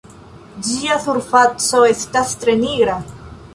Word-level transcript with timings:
Ĝia 0.67 0.97
surfaco 1.03 1.83
estas 1.91 2.35
tre 2.45 2.59
nigra. 2.65 2.99